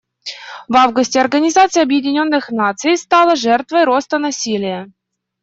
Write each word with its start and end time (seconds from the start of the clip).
В 0.67 0.75
августе 0.77 1.19
Организация 1.21 1.83
Объединенных 1.83 2.49
Наций 2.49 2.97
стала 2.97 3.35
жертвой 3.35 3.83
роста 3.83 4.17
насилия. 4.17 4.91